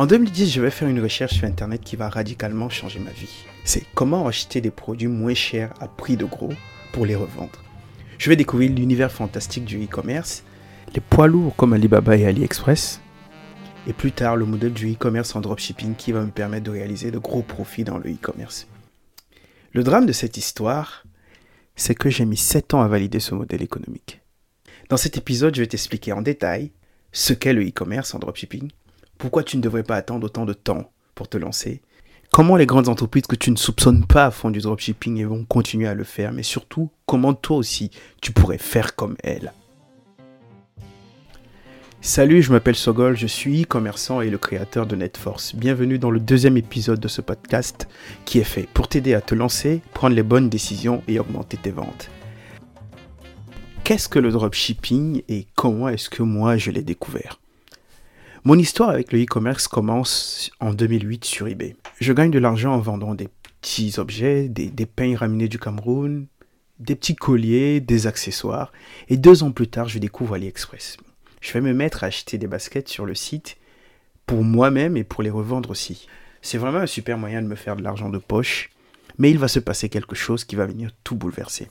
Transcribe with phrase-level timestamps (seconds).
[0.00, 3.44] En 2010, je vais faire une recherche sur Internet qui va radicalement changer ma vie.
[3.64, 6.54] C'est comment acheter des produits moins chers à prix de gros
[6.94, 7.62] pour les revendre.
[8.16, 10.42] Je vais découvrir l'univers fantastique du e-commerce,
[10.94, 13.02] les poids lourds comme Alibaba et AliExpress,
[13.86, 17.10] et plus tard le modèle du e-commerce en dropshipping qui va me permettre de réaliser
[17.10, 18.68] de gros profits dans le e-commerce.
[19.72, 21.04] Le drame de cette histoire,
[21.76, 24.22] c'est que j'ai mis 7 ans à valider ce modèle économique.
[24.88, 26.72] Dans cet épisode, je vais t'expliquer en détail
[27.12, 28.70] ce qu'est le e-commerce en dropshipping,
[29.20, 31.82] pourquoi tu ne devrais pas attendre autant de temps pour te lancer,
[32.32, 35.86] comment les grandes entreprises que tu ne soupçonnes pas font du dropshipping et vont continuer
[35.86, 37.90] à le faire, mais surtout comment toi aussi
[38.22, 39.52] tu pourrais faire comme elles?
[42.00, 45.54] Salut, je m'appelle Sogol, je suis e-commerçant et le créateur de NetForce.
[45.54, 47.88] Bienvenue dans le deuxième épisode de ce podcast
[48.24, 51.72] qui est fait pour t'aider à te lancer, prendre les bonnes décisions et augmenter tes
[51.72, 52.08] ventes.
[53.84, 57.38] Qu'est-ce que le dropshipping et comment est-ce que moi je l'ai découvert?
[58.44, 61.76] Mon histoire avec le e-commerce commence en 2008 sur eBay.
[62.00, 63.28] Je gagne de l'argent en vendant des
[63.60, 66.26] petits objets, des, des peignes ramenés du Cameroun,
[66.78, 68.72] des petits colliers, des accessoires,
[69.08, 70.96] et deux ans plus tard je découvre AliExpress
[71.40, 73.56] je vais me mettre à acheter des baskets sur le site
[74.26, 76.06] pour moi-même et pour les revendre aussi.
[76.42, 78.70] C'est vraiment un super moyen de me faire de l'argent de poche,
[79.18, 81.68] mais il va se passer quelque chose qui va venir tout bouleverser.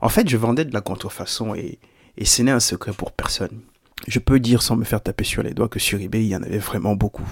[0.00, 1.78] En fait, je vendais de la contrefaçon et
[2.22, 3.60] ce n'est un secret pour personne.
[4.06, 6.36] Je peux dire sans me faire taper sur les doigts que sur eBay, il y
[6.36, 7.28] en avait vraiment beaucoup.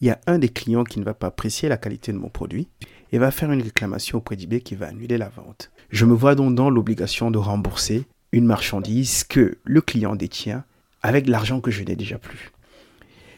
[0.00, 2.30] Il y a un des clients qui ne va pas apprécier la qualité de mon
[2.30, 2.68] produit
[3.12, 5.70] et va faire une réclamation auprès d'eBay qui va annuler la vente.
[5.90, 10.64] Je me vois donc dans l'obligation de rembourser une marchandise que le client détient
[11.02, 12.52] avec l'argent que je n'ai déjà plus.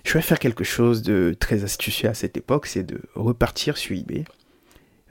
[0.04, 3.96] Je vais faire quelque chose de très astucieux à cette époque, c'est de repartir sur
[3.96, 4.24] eBay,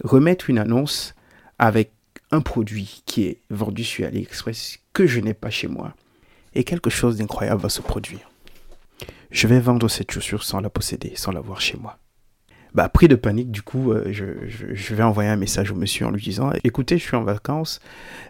[0.04, 1.16] remettre une annonce
[1.60, 1.92] avec
[2.32, 5.96] un produit qui est vendu sur AliExpress que je n'ai pas chez moi,
[6.54, 8.30] et quelque chose d'incroyable va se produire.
[9.32, 11.98] Je vais vendre cette chaussure sans la posséder, sans l'avoir chez moi.
[12.74, 16.12] Bah, pris de panique, du coup, euh, je, vais envoyer un message au monsieur en
[16.12, 17.82] lui disant Écoutez, je suis en vacances,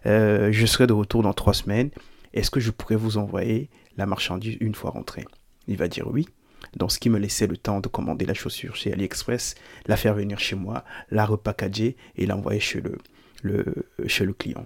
[0.05, 1.91] euh, je serai de retour dans trois semaines.
[2.33, 5.25] Est-ce que je pourrais vous envoyer la marchandise une fois rentrée
[5.67, 6.27] Il va dire oui.
[6.75, 9.55] Donc, ce qui me laissait le temps de commander la chaussure chez AliExpress,
[9.87, 12.97] la faire venir chez moi, la repackager et l'envoyer chez le,
[13.43, 13.65] le,
[14.07, 14.65] chez le client.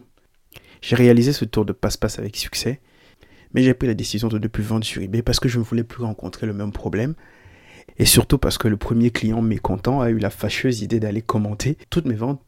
[0.81, 2.79] J'ai réalisé ce tour de passe-passe avec succès,
[3.55, 5.63] mais j'ai pris la décision de ne plus vendre sur eBay parce que je ne
[5.63, 7.15] voulais plus rencontrer le même problème.
[7.97, 11.77] Et surtout parce que le premier client mécontent a eu la fâcheuse idée d'aller commenter
[11.89, 12.41] toutes mes ventes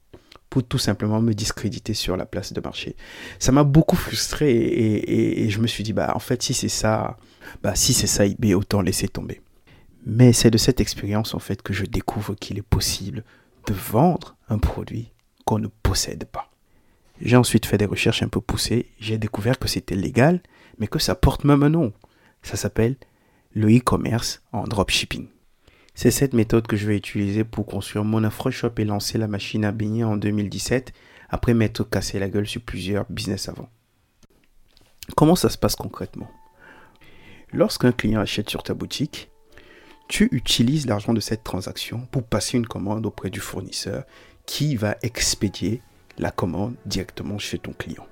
[0.50, 2.98] pour tout simplement me discréditer sur la place de marché.
[3.40, 7.18] Ça m'a beaucoup frustré et, je me suis dit, bah, en fait, si c'est ça,
[7.64, 9.40] bah, si c'est ça, eBay, autant laisser tomber.
[10.06, 13.24] Mais c'est de cette expérience, en fait, que je découvre qu'il est possible
[13.66, 15.14] de vendre un produit
[15.46, 16.52] qu'on ne possède pas.
[17.22, 18.92] J'ai ensuite fait des recherches un peu poussées.
[19.00, 20.42] J'ai découvert que c'était légal,
[20.78, 21.94] mais que ça porte même un nom.
[22.42, 22.96] Ça s'appelle
[23.54, 25.28] le e-commerce en dropshipping.
[25.96, 29.66] C'est cette méthode que je vais utiliser pour construire mon AfroShop et lancer la machine
[29.66, 30.94] à baigner en 2017
[31.30, 33.70] après m'être cassé la gueule sur plusieurs business avant.
[35.16, 36.30] Comment ça se passe concrètement?
[37.52, 39.32] Lorsqu'un client achète sur ta boutique,
[40.08, 44.04] tu utilises l'argent de cette transaction pour passer une commande auprès du fournisseur
[44.46, 45.82] qui va expédier
[46.18, 48.06] la commande directement chez ton client.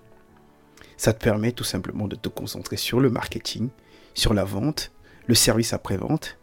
[0.98, 3.70] Ça te permet tout simplement de te concentrer sur le marketing,
[4.14, 4.92] sur la vente,
[5.28, 6.38] le service après-vente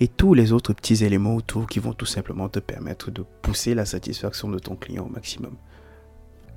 [0.00, 3.74] et tous les autres petits éléments autour qui vont tout simplement te permettre de pousser
[3.74, 5.54] la satisfaction de ton client au maximum.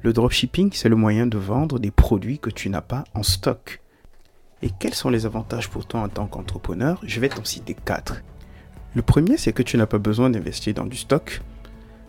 [0.02, 3.82] Le dropshipping, c'est le moyen de vendre des produits que tu n'as pas en stock.
[4.62, 7.00] Et quels sont les avantages pour toi en tant qu'entrepreneur?
[7.04, 8.22] Je vais t'en citer quatre.
[8.96, 11.42] Le premier, c'est que tu n'as pas besoin d'investir dans du stock,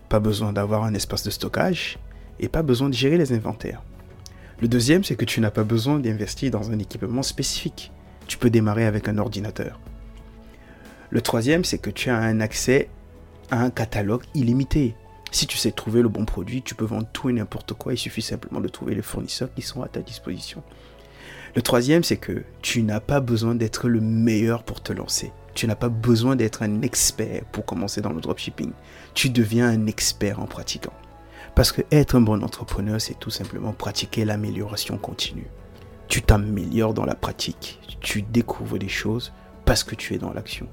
[0.08, 1.98] pas besoin d'avoir un espace de stockage
[2.38, 3.82] et pas besoin de gérer les inventaires.
[4.60, 7.92] Le deuxième, c'est que tu n'as pas besoin d'investir dans un équipement spécifique.
[8.26, 9.78] Tu peux démarrer avec un ordinateur.
[11.10, 12.88] Le troisième, c'est que tu as un accès
[13.50, 14.94] à un catalogue illimité.
[15.30, 17.92] Si tu sais trouver le bon produit, tu peux vendre tout et n'importe quoi.
[17.92, 20.62] Il suffit simplement de trouver les fournisseurs qui sont à ta disposition.
[21.54, 25.32] Le troisième, c'est que tu n'as pas besoin d'être le meilleur pour te lancer.
[25.54, 28.72] Tu n'as pas besoin d'être un expert pour commencer dans le dropshipping.
[29.14, 30.92] Tu deviens un expert en pratiquant.
[31.56, 35.46] Parce que être un bon entrepreneur, c'est tout simplement pratiquer l'amélioration continue.
[36.06, 37.80] Tu t'améliores dans la pratique.
[38.00, 39.32] Tu découvres des choses
[39.64, 40.68] parce que tu es dans l'action.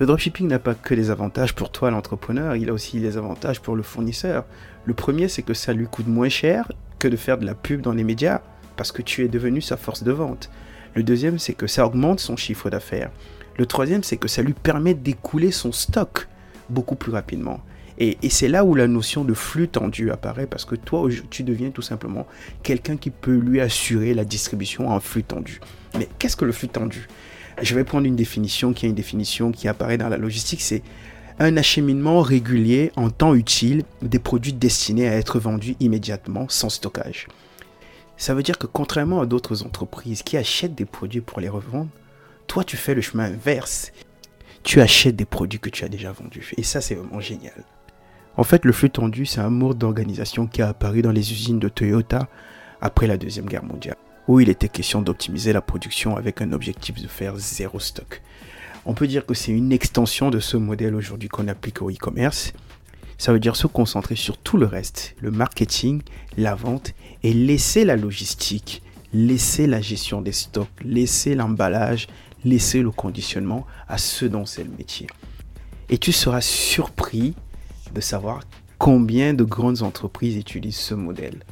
[0.00, 3.60] Le dropshipping n'a pas que des avantages pour toi l'entrepreneur, il a aussi des avantages
[3.60, 4.46] pour le fournisseur.
[4.84, 7.80] Le premier, c'est que ça lui coûte moins cher que de faire de la pub
[7.80, 8.40] dans les médias,
[8.76, 10.50] parce que tu es devenu sa force de vente.
[10.94, 13.12] Le deuxième, c'est que ça augmente son chiffre d'affaires.
[13.56, 16.26] Le troisième, c'est que ça lui permet d'écouler son stock
[16.68, 17.60] beaucoup plus rapidement.
[18.00, 21.70] Et, c'est là où la notion de flux tendu apparaît parce que toi, tu deviens
[21.70, 22.26] tout simplement
[22.62, 25.60] quelqu'un qui peut lui assurer la distribution en flux tendu.
[25.98, 27.08] Mais qu'est-ce que le flux tendu?
[27.60, 30.82] Je vais prendre une définition qui est une définition qui apparaît dans la logistique, c'est
[31.40, 37.26] un acheminement régulier en temps utile des produits destinés à être vendus immédiatement sans stockage.
[38.16, 41.90] Ça veut dire que contrairement à d'autres entreprises qui achètent des produits pour les revendre,
[42.46, 43.92] toi tu fais le chemin inverse.
[44.62, 46.52] Tu achètes des produits que tu as déjà vendus.
[46.56, 47.64] Et ça c'est vraiment génial.
[48.38, 51.58] En fait, le flux tendu, c'est un mode d'organisation qui a apparu dans les usines
[51.58, 52.28] de Toyota
[52.80, 53.96] après la Deuxième Guerre mondiale,
[54.28, 58.22] où il était question d'optimiser la production avec un objectif de faire zéro stock.
[58.86, 62.52] On peut dire que c'est une extension de ce modèle aujourd'hui qu'on applique au e-commerce.
[63.18, 66.02] Ça veut dire se concentrer sur tout le reste, le marketing,
[66.36, 66.94] la vente,
[67.24, 72.06] et laisser la logistique, laisser la gestion des stocks, laisser l'emballage,
[72.44, 75.08] laisser le conditionnement à ceux dont c'est le métier.
[75.88, 77.34] Et tu seras surpris
[77.92, 78.40] de savoir
[78.78, 81.42] combien de grandes entreprises utilisent ce modèle.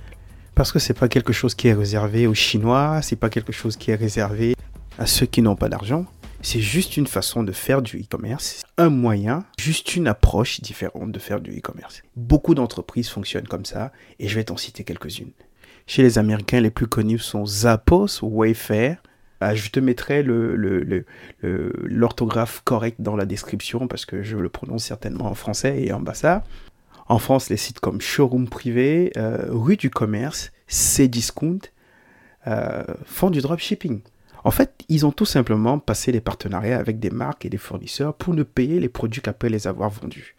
[0.55, 3.77] Parce que c'est pas quelque chose qui est réservé aux Chinois, c'est pas quelque chose
[3.77, 4.55] qui est réservé
[4.99, 6.07] à ceux qui n'ont pas d'argent.
[6.43, 11.19] C'est juste une façon de faire du e-commerce, un moyen, juste une approche différente de
[11.19, 12.03] faire du e-commerce.
[12.15, 15.33] Beaucoup d'entreprises fonctionnent comme ça et je vais t'en citer quelques-unes.
[15.87, 18.99] Chez les Américains, les plus connus sont Zappos, Wayfair,
[19.41, 20.23] ah, je te mettrai
[21.43, 26.01] l'orthographe correcte dans la description parce que je le prononce certainement en français et en
[26.01, 26.45] bassa.
[27.09, 31.61] En France, les sites comme Showroom Privé, euh, Rue du Commerce, Cdiscount
[32.47, 34.01] euh, font du dropshipping.
[34.43, 38.15] En fait, ils ont tout simplement passé des partenariats avec des marques et des fournisseurs
[38.15, 40.37] pour ne payer les produits qu'après les avoir vendus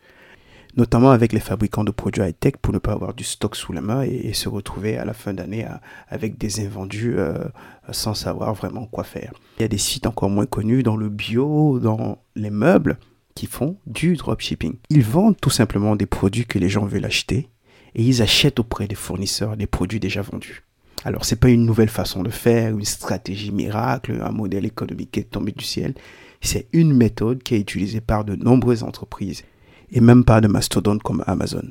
[0.77, 3.81] notamment avec les fabricants de produits high-tech pour ne pas avoir du stock sous la
[3.81, 5.65] main et, se retrouver à la fin d'année
[6.07, 7.43] avec des invendus euh,
[7.91, 9.33] sans savoir vraiment quoi faire.
[9.57, 12.99] Il y a des sites encore moins connus dans le bio, dans les meubles,
[13.33, 14.75] qui font du dropshipping.
[14.89, 17.49] Ils vendent tout simplement des produits que les gens veulent acheter
[17.95, 20.63] et ils achètent auprès des fournisseurs des produits déjà vendus.
[21.03, 25.11] Alors, ce n'est pas une nouvelle façon de faire, une stratégie miracle, un modèle économique
[25.11, 25.95] qui est tombé du ciel.
[26.41, 29.43] C'est une méthode qui est utilisée par de nombreuses entreprises
[29.91, 31.63] et même pas de mastodonte comme Amazon.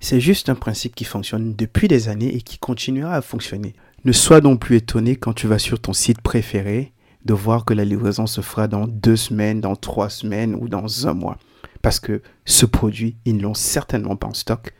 [0.00, 3.74] C'est juste un principe qui fonctionne depuis des années et qui continuera à fonctionner.
[4.04, 6.92] Ne sois donc plus étonné quand tu vas sur ton site préféré
[7.24, 11.08] de voir que la livraison se fera dans deux semaines, dans trois semaines ou dans
[11.08, 11.38] un mois.
[11.80, 14.74] Parce que ce produit, ils ne l'ont certainement pas en stock.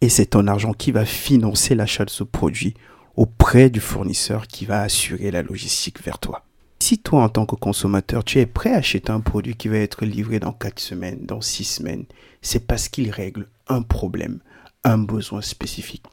[0.00, 2.74] Et c'est ton argent qui va financer l'achat de ce produit
[3.14, 6.44] auprès du fournisseur qui va assurer la logistique vers toi.
[6.92, 9.78] Si toi, en tant que consommateur, tu es prêt à acheter un produit qui va
[9.78, 12.04] être livré dans 4 semaines, dans 6 semaines,
[12.42, 14.40] c'est parce qu'il règle un problème,
[14.84, 16.04] un besoin spécifique.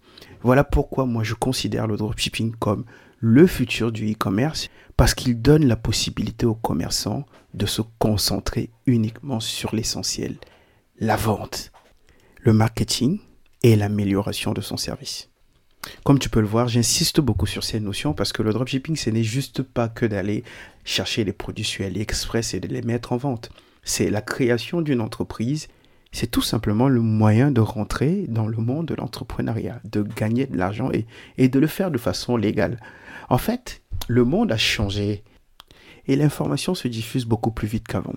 [0.41, 2.85] Voilà pourquoi moi je considère le dropshipping comme
[3.17, 9.41] le futur du e-commerce parce qu'il donne la possibilité aux commerçants de se concentrer uniquement
[9.41, 10.37] sur l'essentiel,
[10.97, 11.73] la vente,
[12.39, 13.19] le marketing
[13.63, 15.29] et l'amélioration de son service.
[16.03, 19.09] Comme tu peux le voir, j'insiste beaucoup sur ces notions parce que le dropshipping, ce
[19.09, 20.43] n'est juste pas que d'aller
[20.83, 23.49] chercher les produits sur AliExpress et de les mettre en vente.
[23.83, 25.67] C'est la création d'une entreprise.
[26.11, 30.57] C'est tout simplement le moyen de rentrer dans le monde de l'entrepreneuriat, de gagner de
[30.57, 31.05] l'argent et,
[31.37, 32.79] et de le faire de façon légale.
[33.29, 35.23] En fait, le monde a changé
[36.07, 38.15] et l'information se diffuse beaucoup plus vite qu'avant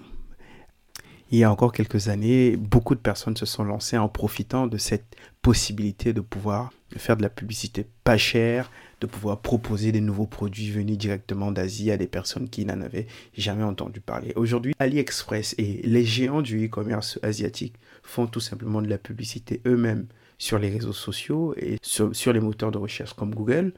[1.32, 4.76] il y a encore quelques années, beaucoup de personnes se sont lancées en profitant de
[4.76, 8.70] cette possibilité de pouvoir faire de la publicité pas chère,
[9.00, 13.06] de pouvoir proposer des nouveaux produits venus directement d'Asie à des personnes qui n'en avaient
[13.34, 14.34] jamais entendu parler.
[14.36, 20.08] Aujourd'hui, AliExpress et les géants du e-commerce asiatique font tout simplement de la publicité eux-mêmes
[20.36, 23.72] sur les réseaux sociaux et sur, les moteurs de recherche comme Google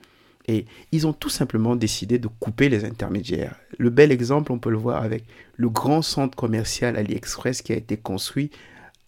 [0.47, 3.57] et ils ont tout simplement décidé de couper les intermédiaires.
[3.79, 5.25] Le bel exemple, on peut le voir avec
[5.57, 8.51] le grand centre commercial AliExpress qui a été construit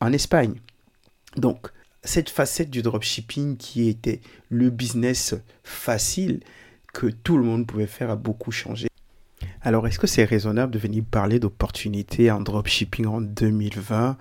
[0.00, 0.54] en Espagne.
[1.36, 1.68] Donc,
[2.04, 6.40] cette facette du dropshipping qui était le business facile
[6.94, 8.88] que tout le monde pouvait faire a beaucoup changé.
[9.60, 14.16] Alors, est-ce que c'est raisonnable de venir parler d'opportunités en dropshipping en 2020,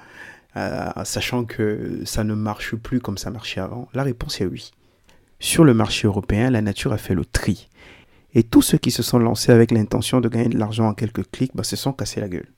[0.57, 3.87] euh, sachant que ça ne marche plus comme ça marchait avant?
[3.93, 4.71] La réponse est oui.
[5.39, 7.67] Sur le marché européen, la nature a fait le tri.
[8.33, 11.29] Et tous ceux qui se sont lancés avec l'intention de gagner de l'argent en quelques
[11.31, 12.51] clics bah, se sont cassés la gueule.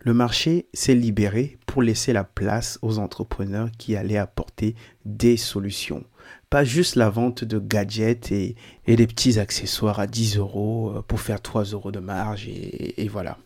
[0.00, 6.04] Le marché s'est libéré pour laisser la place aux entrepreneurs qui allaient apporter des solutions.
[6.50, 8.56] Pas juste la vente de gadgets et,
[8.86, 13.08] des petits accessoires à 10 euros euh, pour faire 3 euros de marge et, et
[13.08, 13.38] voilà.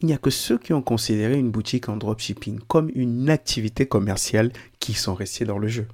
[0.00, 3.86] Il n'y a que ceux qui ont considéré une boutique en dropshipping comme une activité
[3.86, 5.86] commerciale qui sont restés dans le jeu.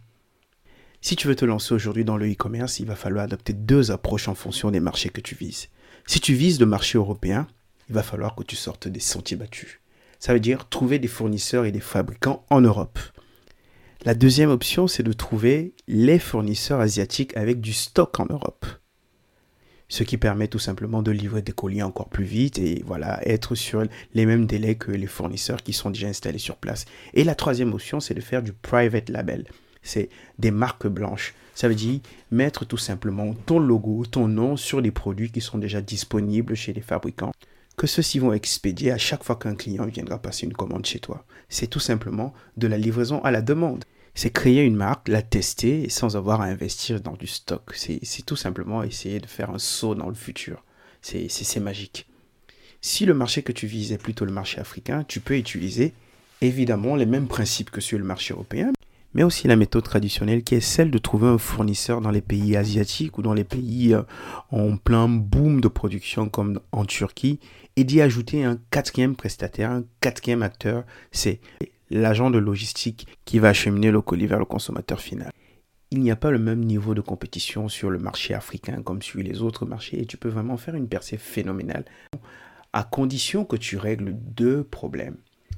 [1.02, 4.28] Si tu veux te lancer aujourd'hui dans le e-commerce, il va falloir adopter deux approches
[4.28, 5.68] en fonction des marchés que tu vises.
[6.06, 7.46] Si tu vises le marché européen,
[7.88, 9.80] il va falloir que tu sortes des sentiers battus.
[10.18, 12.98] Ça veut dire trouver des fournisseurs et des fabricants en Europe.
[14.04, 18.66] La deuxième option, c'est de trouver les fournisseurs asiatiques avec du stock en Europe.
[19.88, 23.54] Ce qui permet tout simplement de livrer des colis encore plus vite et voilà, être
[23.54, 23.82] sur
[24.14, 26.84] les mêmes délais que les fournisseurs qui sont déjà installés sur place.
[27.14, 29.46] Et la troisième option, c'est de faire du private label.
[29.82, 30.08] C'est
[30.38, 31.34] des marques blanches.
[31.54, 35.58] Ça veut dire mettre tout simplement ton logo, ton nom sur les produits qui sont
[35.58, 37.32] déjà disponibles chez les fabricants
[37.80, 41.24] que ceux-ci vont expédier à chaque fois qu'un client viendra passer une commande chez toi.
[41.48, 43.86] C'est tout simplement de la livraison à la demande.
[44.14, 47.72] C'est créer une marque, la tester sans avoir à investir dans du stock.
[47.74, 50.62] C'est tout simplement essayer de faire un saut dans le futur.
[51.00, 52.06] C'est magique.
[52.82, 55.94] Si le marché que tu vises est plutôt le marché africain, tu peux utiliser
[56.42, 58.72] évidemment les mêmes principes que sur le marché européen,
[59.14, 62.56] mais aussi la méthode traditionnelle qui est celle de trouver un fournisseur dans les pays
[62.56, 64.02] asiatiques ou dans les pays euh,
[64.50, 67.40] en plein boom de production comme en Turquie
[67.76, 71.40] et d'y ajouter un quatrième prestataire, un quatrième acteur, c'est
[71.90, 75.32] l'agent de logistique qui va acheminer le colis vers le consommateur final.
[75.90, 79.20] Il n'y a pas le même niveau de compétition sur le marché africain comme sur
[79.20, 81.84] les autres marchés et tu peux vraiment faire une percée phénoménale
[82.72, 85.16] à condition que tu règles deux problèmes.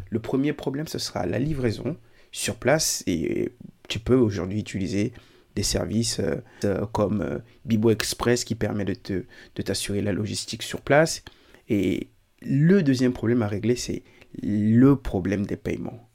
[0.09, 1.99] Le premier problème, ce sera la livraison
[2.33, 3.53] sur place et
[3.89, 5.13] tu peux aujourd'hui utiliser
[5.55, 9.25] des services euh, euh, comme euh, Bibo Express qui permet de, te,
[9.55, 11.23] de t'assurer la logistique sur place.
[11.69, 12.09] Et
[12.41, 14.03] le deuxième problème à régler, c'est
[14.43, 16.09] le problème des paiements.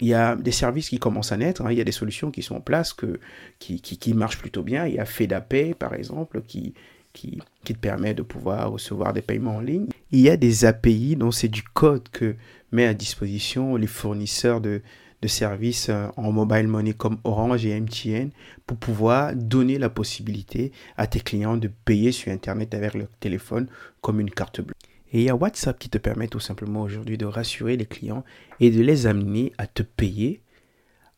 [0.00, 1.70] Il y a des services qui commencent à naître, hein.
[1.70, 3.20] il y a des solutions qui sont en place que,
[3.60, 4.84] qui, qui, qui marchent plutôt bien.
[4.86, 6.74] Il y a FedaPay, par exemple, qui,
[7.12, 9.86] qui, te permet de pouvoir recevoir des paiements en ligne.
[10.10, 12.34] Il y a des API dont c'est du code que
[12.72, 14.82] met à disposition les fournisseurs de,
[15.22, 18.30] de services euh, en mobile money comme Orange et MTN
[18.66, 23.68] pour pouvoir donner la possibilité à tes clients de payer sur Internet avec leur téléphone
[24.00, 24.74] comme une carte bleue.
[25.12, 28.24] Et il y a WhatsApp qui te permet tout simplement aujourd'hui de rassurer les clients
[28.60, 30.42] et de les amener à te payer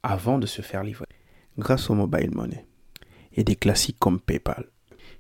[0.03, 1.07] avant de se faire livrer
[1.57, 2.67] grâce au mobile money
[3.33, 4.67] et des classiques comme PayPal.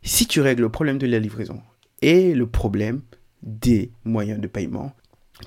[0.06, 1.62] Si tu règles le problème de la livraison
[2.02, 3.00] et le problème
[3.42, 4.92] des moyens de paiement,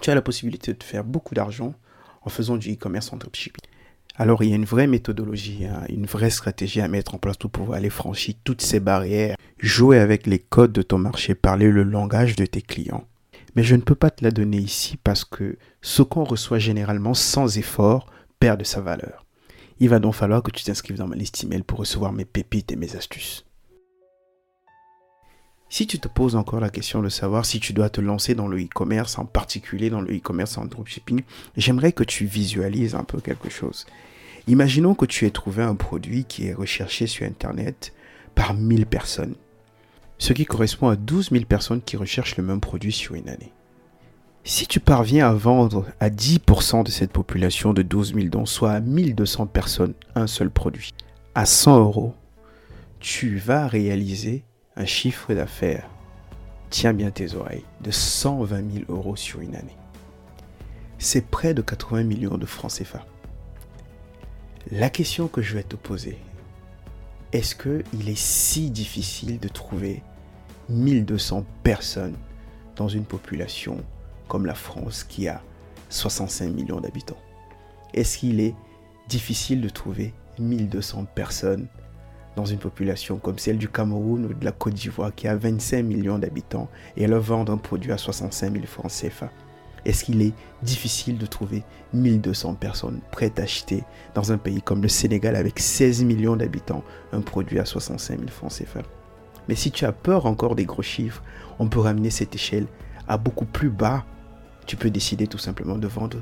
[0.02, 1.76] tu as la possibilité de faire beaucoup d'argent
[2.24, 3.62] en faisant du e-commerce en dropshipping.
[4.16, 7.38] Alors il y a une vraie méthodologie, hein, une vraie stratégie à mettre en place
[7.38, 11.70] pour pouvoir aller franchir toutes ces barrières, jouer avec les codes de ton marché, parler
[11.70, 13.06] le langage de tes clients.
[13.56, 17.14] Mais je ne peux pas te la donner ici parce que ce qu'on reçoit généralement
[17.14, 19.24] sans effort perd de sa valeur.
[19.80, 22.72] Il va donc falloir que tu t'inscrives dans ma liste email pour recevoir mes pépites
[22.72, 23.47] et mes astuces.
[25.70, 28.48] Si tu te poses encore la question de savoir si tu dois te lancer dans
[28.48, 31.24] le e-commerce, en particulier dans le e-commerce en dropshipping,
[31.58, 33.86] j'aimerais que tu visualises un peu quelque chose.
[34.48, 37.94] Imaginons que tu aies trouvé un produit qui est recherché sur Internet
[38.34, 39.36] par 1000 personnes,
[40.18, 43.52] ce qui correspond à 12 000 personnes qui recherchent le même produit sur une année.
[44.46, 48.72] Si tu parviens à vendre à 10% de cette population de 12 000 dont soit
[48.72, 50.94] à 1200 personnes un seul produit,
[51.36, 52.16] à 100 euros,
[53.02, 54.46] tu vas réaliser
[54.78, 55.90] un chiffre d'affaires,
[56.70, 59.76] tiens bien tes oreilles, de 120 000 euros sur une année.
[61.00, 63.06] C'est près de 80 millions de francs CFA.
[64.72, 66.20] La question que je vais te poser,
[67.34, 70.04] est-ce qu'il est si difficile de trouver
[70.70, 72.16] 1200 personnes
[72.76, 73.84] dans une population
[74.28, 75.42] comme la France qui a
[75.90, 77.18] 65 millions d'habitants?
[77.94, 78.56] Est-ce qu'il est
[79.10, 81.68] difficile de trouver 1200 personnes
[82.38, 85.82] dans une population comme celle du Cameroun ou de la Côte d'Ivoire qui a 25
[85.82, 89.32] millions d'habitants et leur vendre un produit à 65 000 francs CFA
[89.86, 91.64] Est-ce qu'il est difficile de trouver
[91.96, 96.84] 1200 personnes prêtes à acheter dans un pays comme le Sénégal avec 16 millions d'habitants
[97.12, 98.84] un produit à 65 000 francs CFA
[99.50, 101.24] Mais si tu as peur encore des gros chiffres,
[101.58, 102.68] on peut ramener cette échelle
[103.08, 104.06] à beaucoup plus bas.
[104.68, 106.20] Tu peux décider tout simplement de vendre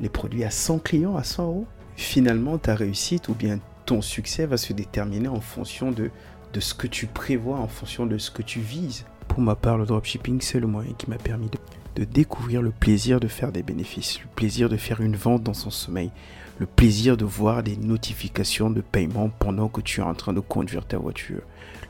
[0.00, 1.66] les produits à 100 clients à 100 euros.
[1.96, 6.10] Finalement, ta réussite ou bien ton succès va se déterminer en fonction de,
[6.52, 9.04] de ce que tu prévois, en fonction de ce que tu vises.
[9.28, 11.58] Pour ma part, le dropshipping, c'est le moyen qui m'a permis de,
[11.96, 15.54] de découvrir le plaisir de faire des bénéfices, le plaisir de faire une vente dans
[15.54, 16.10] son sommeil,
[16.58, 20.40] le plaisir de voir des notifications de paiement pendant que tu es en train de
[20.40, 21.42] conduire ta voiture,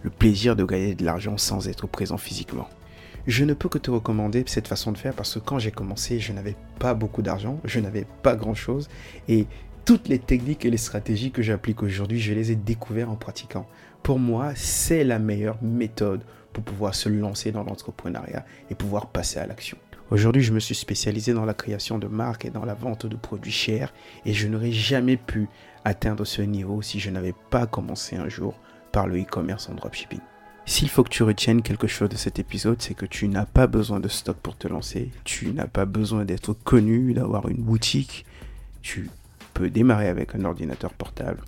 [0.02, 2.68] le plaisir de gagner de l'argent sans être présent physiquement.
[3.26, 6.20] Je ne peux que te recommander cette façon de faire parce que quand j'ai commencé,
[6.20, 8.88] je n'avais pas beaucoup d'argent, je n'avais pas grand-chose
[9.28, 9.47] et
[9.85, 13.67] toutes les techniques et les stratégies que j'applique aujourd'hui, je les ai découvertes en pratiquant.
[14.03, 16.23] Pour moi, c'est la meilleure méthode
[16.53, 19.79] pour pouvoir se lancer dans l'entrepreneuriat et pouvoir passer à l'action.
[20.11, 23.17] Aujourd'hui, je me suis spécialisé dans la création de marques et dans la vente de
[23.17, 23.93] produits chers
[24.25, 25.49] et je n'aurais jamais pu
[25.85, 28.59] atteindre ce niveau si je n'avais pas commencé un jour
[28.91, 30.21] par le e-commerce en dropshipping.
[30.67, 33.67] S'il faut que tu retiennes quelque chose de cet épisode, c'est que tu n'as pas
[33.67, 38.25] besoin de stock pour te lancer, tu n'as pas besoin d'être connu, d'avoir une boutique,
[38.83, 39.11] tu
[39.52, 41.42] peut démarrer avec un ordinateur portable,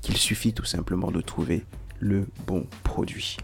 [0.00, 1.64] qu'il suffit tout simplement de trouver
[2.00, 3.36] le bon produit.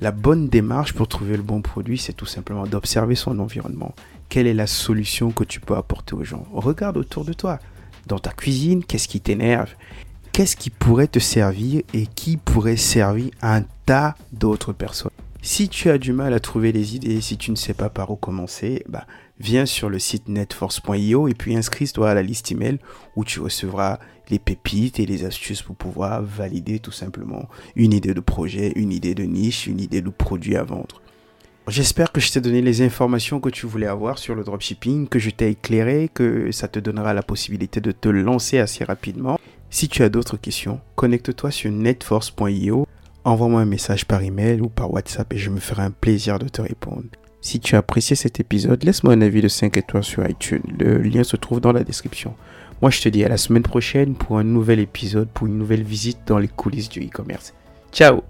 [0.00, 3.94] La bonne démarche pour trouver le bon produit, c'est tout simplement d'observer son environnement.
[4.28, 6.44] Quelle est la solution que tu peux apporter aux gens?
[6.52, 7.60] Regarde autour de toi.
[8.06, 9.74] Dans ta cuisine, qu'est-ce qui t'énerve?
[10.32, 15.12] Qu'est-ce qui pourrait te servir et qui pourrait servir un tas d'autres personnes?
[15.42, 18.10] Si tu as du mal à trouver les idées, si tu ne sais pas par
[18.10, 19.06] où commencer, bah,
[19.42, 22.78] viens sur le site netforce.io et puis inscris-toi à la liste email
[23.16, 23.98] où tu recevras
[24.30, 28.92] les pépites et les astuces pour pouvoir valider tout simplement une idée de projet, une
[28.92, 31.02] idée de niche, une idée de produit à vendre.
[31.68, 35.18] J'espère que je t'ai donné les informations que tu voulais avoir sur le dropshipping, que
[35.18, 39.38] je t'ai éclairé, que ça te donnera la possibilité de te lancer assez rapidement.
[39.70, 42.86] Si tu as d'autres questions, connecte-toi sur netforce.io
[43.24, 46.48] envoie-moi un message par email ou par WhatsApp et je me ferai un plaisir de
[46.48, 47.04] te répondre.
[47.42, 50.62] Si tu as apprécié cet épisode, laisse-moi un avis de 5 étoiles sur iTunes.
[50.78, 52.34] Le lien se trouve dans la description.
[52.80, 55.82] Moi, je te dis à la semaine prochaine pour un nouvel épisode, pour une nouvelle
[55.82, 57.52] visite dans les coulisses du e-commerce.
[57.92, 58.22] Ciao